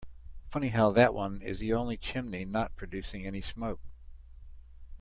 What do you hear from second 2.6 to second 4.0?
producing any smoke.